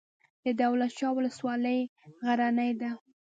[0.45, 1.79] د دولت شاه ولسوالۍ
[2.25, 2.91] غرنۍ ده